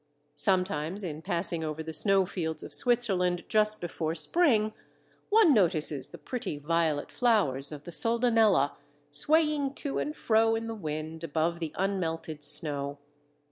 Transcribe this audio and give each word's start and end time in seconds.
Sometimes 0.33 1.03
in 1.03 1.21
passing 1.21 1.63
over 1.63 1.83
the 1.83 1.93
snowfields 1.93 2.63
of 2.63 2.73
Switzerland 2.73 3.43
just 3.47 3.79
before 3.79 4.15
spring, 4.15 4.73
one 5.29 5.53
notices 5.53 6.07
the 6.09 6.17
pretty 6.17 6.57
violet 6.57 7.11
flowers 7.11 7.71
of 7.71 7.83
the 7.83 7.91
Soldanella 7.91 8.71
swaying 9.11 9.75
to 9.75 9.99
and 9.99 10.15
fro 10.15 10.55
in 10.55 10.65
the 10.65 10.73
wind 10.73 11.23
above 11.23 11.59
the 11.59 11.71
unmelted 11.75 12.43
snow. 12.43 12.97